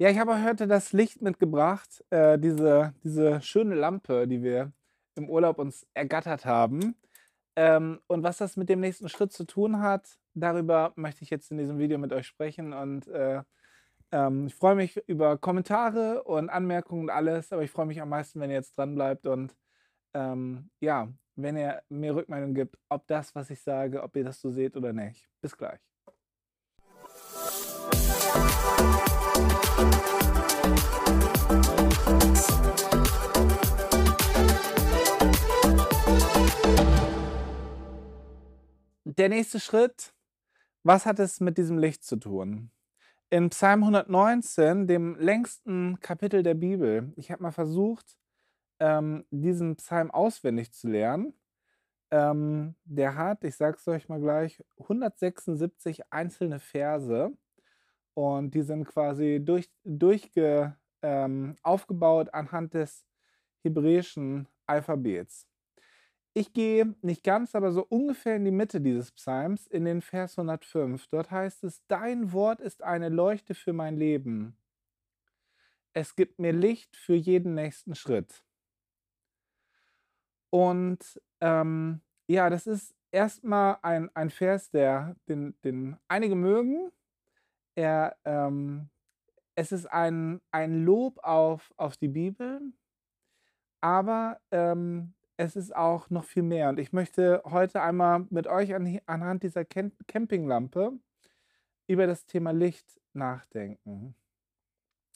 [0.00, 4.72] Ja, ich habe heute das Licht mitgebracht, äh, diese, diese schöne Lampe, die wir
[5.14, 6.94] im Urlaub uns ergattert haben.
[7.54, 11.50] Ähm, und was das mit dem nächsten Schritt zu tun hat, darüber möchte ich jetzt
[11.50, 12.72] in diesem Video mit euch sprechen.
[12.72, 13.42] Und äh,
[14.12, 18.08] ähm, ich freue mich über Kommentare und Anmerkungen und alles, aber ich freue mich am
[18.08, 19.54] meisten, wenn ihr jetzt dran bleibt und
[20.14, 24.40] ähm, ja, wenn ihr mir Rückmeldung gibt, ob das, was ich sage, ob ihr das
[24.40, 25.28] so seht oder nicht.
[25.42, 25.89] Bis gleich.
[39.20, 40.14] Der nächste Schritt,
[40.82, 42.70] was hat es mit diesem Licht zu tun?
[43.28, 48.16] In Psalm 119, dem längsten Kapitel der Bibel, ich habe mal versucht,
[48.78, 51.34] ähm, diesen Psalm auswendig zu lernen.
[52.10, 57.30] Ähm, der hat, ich sage es euch mal gleich, 176 einzelne Verse
[58.14, 63.04] und die sind quasi durch, durchge, ähm, aufgebaut anhand des
[63.62, 65.49] hebräischen Alphabets.
[66.32, 70.38] Ich gehe nicht ganz, aber so ungefähr in die Mitte dieses Psalms, in den Vers
[70.38, 71.08] 105.
[71.08, 74.56] Dort heißt es, Dein Wort ist eine Leuchte für mein Leben.
[75.92, 78.44] Es gibt mir Licht für jeden nächsten Schritt.
[80.50, 86.92] Und ähm, ja, das ist erstmal ein, ein Vers, der, den, den einige mögen.
[87.74, 88.88] Er, ähm,
[89.56, 92.60] es ist ein, ein Lob auf, auf die Bibel,
[93.80, 96.68] aber ähm, es ist auch noch viel mehr.
[96.68, 100.92] Und ich möchte heute einmal mit euch an, anhand dieser Camp Campinglampe
[101.86, 104.14] über das Thema Licht nachdenken.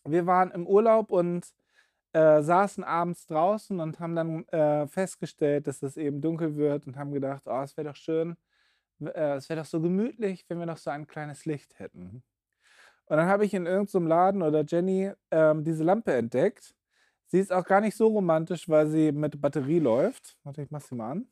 [0.04, 1.46] Wir waren im Urlaub und
[2.14, 6.96] äh, saßen abends draußen und haben dann äh, festgestellt, dass es eben dunkel wird und
[6.96, 8.36] haben gedacht, oh, es wäre doch schön,
[9.00, 12.22] äh, es wäre doch so gemütlich, wenn wir noch so ein kleines Licht hätten.
[13.06, 16.74] Und dann habe ich in irgendeinem Laden oder Jenny ähm, diese Lampe entdeckt
[17.34, 20.38] Sie ist auch gar nicht so romantisch, weil sie mit Batterie läuft.
[20.44, 21.26] Warte, ich mach sie mal an.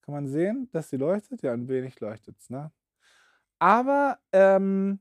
[0.00, 1.42] Kann man sehen, dass sie leuchtet?
[1.42, 2.72] Ja, ein wenig leuchtet es, ne?
[3.58, 5.00] Aber ähm,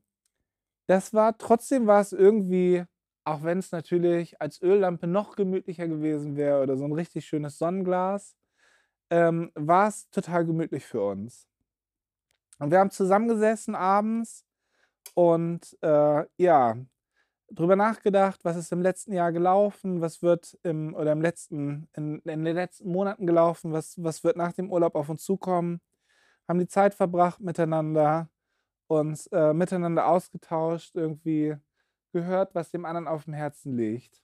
[0.87, 2.83] das war trotzdem war es irgendwie,
[3.23, 7.57] auch wenn es natürlich als Öllampe noch gemütlicher gewesen wäre oder so ein richtig schönes
[7.57, 8.35] Sonnenglas,
[9.09, 11.47] ähm, war es total gemütlich für uns.
[12.59, 14.43] Und wir haben zusammengesessen abends
[15.13, 16.75] und äh, ja,
[17.51, 22.19] drüber nachgedacht, was ist im letzten Jahr gelaufen, was wird im oder im letzten, in,
[22.19, 25.81] in den letzten Monaten gelaufen, was, was wird nach dem Urlaub auf uns zukommen,
[26.47, 28.29] haben die Zeit verbracht miteinander,
[28.87, 31.55] uns äh, miteinander ausgetauscht, irgendwie
[32.13, 34.23] gehört, was dem anderen auf dem Herzen liegt.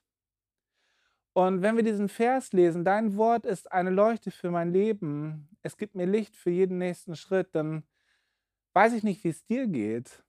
[1.34, 5.76] Und wenn wir diesen Vers lesen, dein Wort ist eine Leuchte für mein Leben, es
[5.76, 7.82] gibt mir Licht für jeden nächsten Schritt, dann
[8.72, 10.23] weiß ich nicht, wie es dir geht.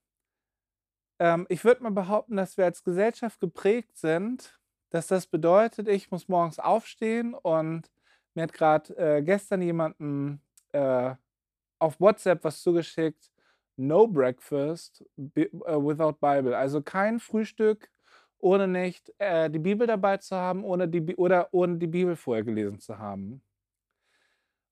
[1.20, 4.60] Ähm, ich würde mal behaupten, dass wir als Gesellschaft geprägt sind,
[4.90, 7.90] dass das bedeutet, ich muss morgens aufstehen und
[8.34, 11.16] mir hat gerade äh, gestern jemanden äh,
[11.80, 13.32] auf WhatsApp was zugeschickt,
[13.78, 16.56] no breakfast uh, without Bible.
[16.56, 17.90] Also kein Frühstück,
[18.40, 22.44] ohne nicht äh, die Bibel dabei zu haben ohne die, oder ohne die Bibel vorher
[22.44, 23.42] gelesen zu haben.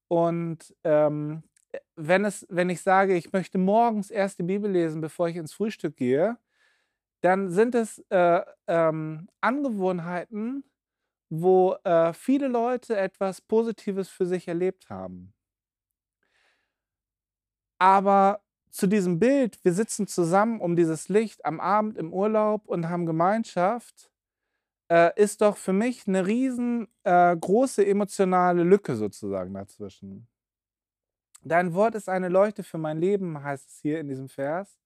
[0.08, 1.42] Und ähm,
[1.96, 5.52] wenn, es, wenn ich sage, ich möchte morgens erst die Bibel lesen, bevor ich ins
[5.54, 6.38] Frühstück gehe,
[7.22, 10.64] dann sind es äh, ähm, Angewohnheiten,
[11.30, 15.34] wo äh, viele Leute etwas Positives für sich erlebt haben.
[17.78, 18.40] Aber
[18.70, 23.06] zu diesem Bild, wir sitzen zusammen um dieses Licht am Abend im Urlaub und haben
[23.06, 24.10] Gemeinschaft,
[24.90, 30.28] äh, ist doch für mich eine riesengroße äh, emotionale Lücke sozusagen dazwischen.
[31.44, 34.78] Dein Wort ist eine Leuchte für mein Leben, heißt es hier in diesem Vers.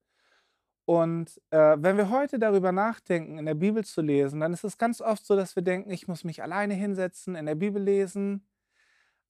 [0.84, 4.78] Und äh, wenn wir heute darüber nachdenken, in der Bibel zu lesen, dann ist es
[4.78, 8.48] ganz oft so, dass wir denken, ich muss mich alleine hinsetzen, in der Bibel lesen.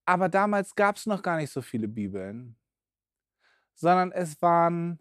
[0.07, 2.57] Aber damals gab es noch gar nicht so viele Bibeln,
[3.75, 5.01] sondern es waren,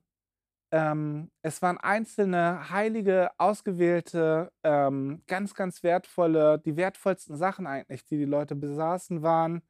[0.71, 8.17] ähm, es waren einzelne heilige, ausgewählte, ähm, ganz, ganz wertvolle, die wertvollsten Sachen eigentlich, die
[8.17, 9.61] die Leute besaßen, waren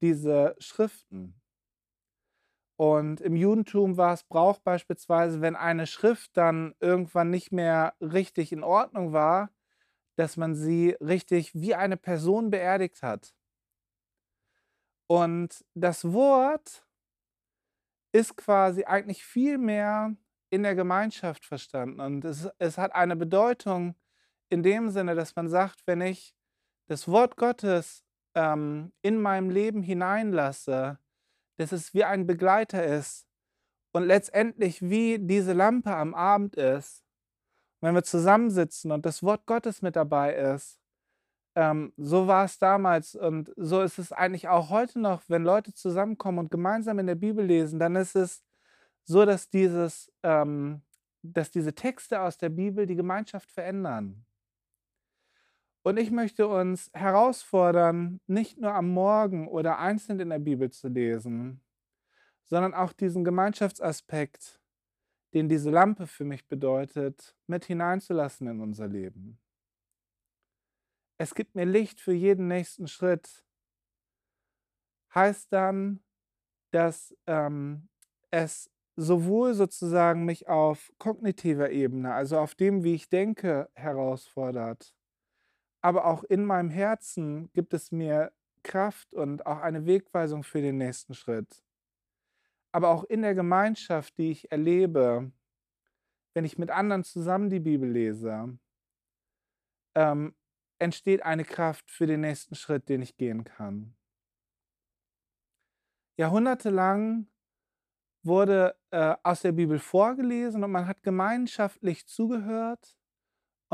[0.00, 1.40] diese Schriften.
[2.76, 8.52] Und im Judentum war es Brauch beispielsweise, wenn eine Schrift dann irgendwann nicht mehr richtig
[8.52, 9.50] in Ordnung war,
[10.16, 13.34] dass man sie richtig wie eine Person beerdigt hat.
[15.06, 16.84] Und das Wort
[18.12, 20.16] ist quasi eigentlich viel mehr
[20.50, 22.00] in der Gemeinschaft verstanden.
[22.00, 23.96] Und es, es hat eine Bedeutung
[24.48, 26.34] in dem Sinne, dass man sagt, wenn ich
[26.86, 28.04] das Wort Gottes
[28.34, 30.98] ähm, in meinem Leben hineinlasse,
[31.56, 33.26] dass es wie ein Begleiter ist
[33.92, 37.02] und letztendlich wie diese Lampe am Abend ist.
[37.80, 40.80] wenn wir zusammensitzen und das Wort Gottes mit dabei ist.
[41.56, 45.74] Ähm, so war es damals und so ist es eigentlich auch heute noch, wenn Leute
[45.74, 48.42] zusammenkommen und gemeinsam in der Bibel lesen, dann ist es
[49.04, 50.82] so, dass, dieses, ähm,
[51.22, 54.24] dass diese Texte aus der Bibel die Gemeinschaft verändern.
[55.86, 60.88] Und ich möchte uns herausfordern, nicht nur am Morgen oder einzeln in der Bibel zu
[60.88, 61.62] lesen,
[62.44, 64.62] sondern auch diesen Gemeinschaftsaspekt,
[65.34, 69.38] den diese Lampe für mich bedeutet, mit hineinzulassen in unser Leben.
[71.18, 73.44] Es gibt mir Licht für jeden nächsten Schritt.
[75.14, 76.02] Heißt dann,
[76.70, 77.90] dass ähm,
[78.30, 84.94] es sowohl sozusagen mich auf kognitiver Ebene, also auf dem, wie ich denke, herausfordert,
[85.84, 88.32] aber auch in meinem Herzen gibt es mir
[88.62, 91.62] Kraft und auch eine Wegweisung für den nächsten Schritt.
[92.72, 95.30] Aber auch in der Gemeinschaft, die ich erlebe,
[96.32, 98.58] wenn ich mit anderen zusammen die Bibel lese,
[99.94, 100.34] ähm,
[100.78, 103.94] entsteht eine Kraft für den nächsten Schritt, den ich gehen kann.
[106.16, 107.26] Jahrhundertelang
[108.22, 112.96] wurde äh, aus der Bibel vorgelesen und man hat gemeinschaftlich zugehört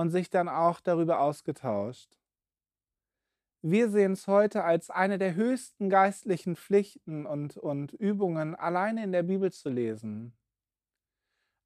[0.00, 2.16] und sich dann auch darüber ausgetauscht.
[3.62, 9.12] Wir sehen es heute als eine der höchsten geistlichen Pflichten und, und Übungen, alleine in
[9.12, 10.32] der Bibel zu lesen.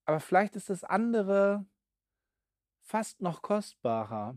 [0.05, 1.65] Aber vielleicht ist das andere
[2.83, 4.37] fast noch kostbarer.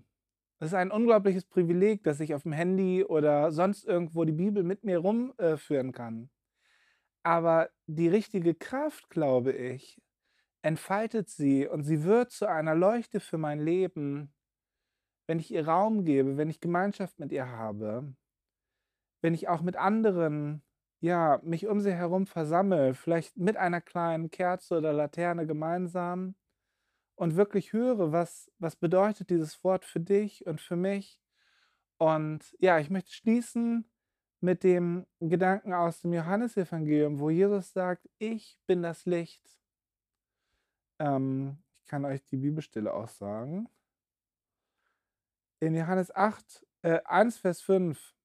[0.60, 4.62] Es ist ein unglaubliches Privileg, dass ich auf dem Handy oder sonst irgendwo die Bibel
[4.62, 6.30] mit mir rumführen kann.
[7.24, 10.00] Aber die richtige Kraft, glaube ich,
[10.68, 14.34] entfaltet sie und sie wird zu einer Leuchte für mein Leben,
[15.26, 18.14] wenn ich ihr Raum gebe, wenn ich Gemeinschaft mit ihr habe,
[19.22, 20.62] wenn ich auch mit anderen,
[21.00, 26.36] ja, mich um sie herum versammle, vielleicht mit einer kleinen Kerze oder Laterne gemeinsam
[27.16, 31.22] und wirklich höre, was, was bedeutet dieses Wort für dich und für mich.
[31.98, 33.90] Und ja, ich möchte schließen
[34.42, 39.57] mit dem Gedanken aus dem Johannesevangelium, wo Jesus sagt, ich bin das Licht
[41.00, 43.70] ähm, ich kann euch die Bibelstelle auch sagen.
[45.60, 48.16] In Johannes 8, äh, 1, Vers 5.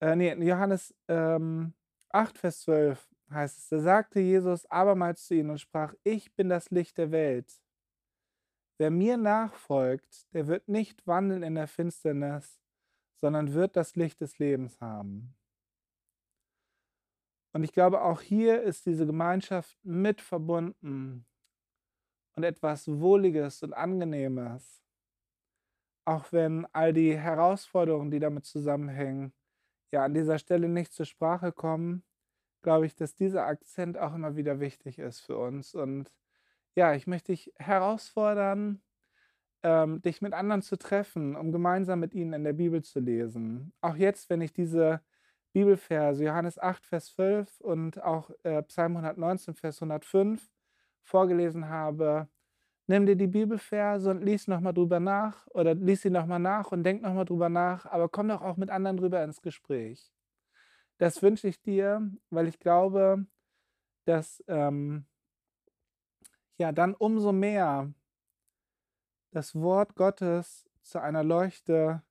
[0.00, 1.74] Äh, nee, in Johannes ähm,
[2.10, 6.48] 8, Vers 12 heißt es, da sagte Jesus abermals zu ihnen und sprach, ich bin
[6.48, 7.62] das Licht der Welt.
[8.78, 12.60] Wer mir nachfolgt, der wird nicht wandeln in der Finsternis,
[13.14, 15.34] sondern wird das Licht des Lebens haben.
[17.52, 21.26] Und ich glaube, auch hier ist diese Gemeinschaft mit verbunden
[22.34, 24.82] und etwas Wohliges und Angenehmes.
[26.04, 29.32] Auch wenn all die Herausforderungen, die damit zusammenhängen,
[29.92, 32.02] ja an dieser Stelle nicht zur Sprache kommen,
[32.62, 35.74] glaube ich, dass dieser Akzent auch immer wieder wichtig ist für uns.
[35.74, 36.12] Und
[36.74, 38.80] ja, ich möchte dich herausfordern,
[39.62, 43.72] ähm, dich mit anderen zu treffen, um gemeinsam mit ihnen in der Bibel zu lesen.
[43.80, 45.02] Auch jetzt, wenn ich diese
[45.52, 50.50] Bibelverse, Johannes 8, Vers 12 und auch äh, Psalm 119, Vers 105
[51.02, 52.28] vorgelesen habe,
[52.86, 56.84] nimm dir die Bibelverse und lies nochmal drüber nach oder lies sie nochmal nach und
[56.84, 60.12] denk nochmal drüber nach, aber komm doch auch mit anderen drüber ins Gespräch.
[60.98, 63.26] Das wünsche ich dir, weil ich glaube,
[64.04, 65.06] dass ähm,
[66.58, 67.92] ja dann umso mehr
[69.32, 72.02] das Wort Gottes zu einer Leuchte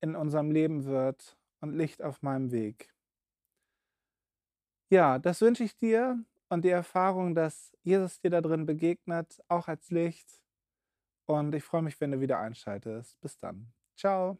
[0.00, 2.92] in unserem Leben wird und Licht auf meinem Weg.
[4.92, 9.68] Ja, das wünsche ich dir und die Erfahrung, dass Jesus dir da drin begegnet, auch
[9.68, 10.28] als Licht.
[11.26, 13.20] Und ich freue mich, wenn du wieder einschaltest.
[13.20, 13.72] Bis dann.
[13.96, 14.38] Ciao.